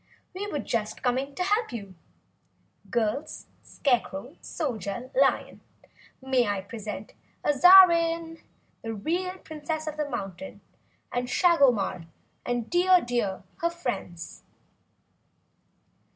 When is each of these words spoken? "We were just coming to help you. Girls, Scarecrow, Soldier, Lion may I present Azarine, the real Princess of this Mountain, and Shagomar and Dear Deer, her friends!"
"We 0.33 0.47
were 0.51 0.57
just 0.57 1.03
coming 1.03 1.35
to 1.35 1.43
help 1.43 1.71
you. 1.71 1.93
Girls, 2.89 3.45
Scarecrow, 3.61 4.35
Soldier, 4.41 5.11
Lion 5.13 5.61
may 6.19 6.47
I 6.47 6.61
present 6.61 7.13
Azarine, 7.45 8.41
the 8.81 8.95
real 8.95 9.37
Princess 9.37 9.85
of 9.85 9.97
this 9.97 10.09
Mountain, 10.09 10.61
and 11.11 11.27
Shagomar 11.29 12.07
and 12.43 12.67
Dear 12.67 12.99
Deer, 13.01 13.43
her 13.57 13.69
friends!" 13.69 14.41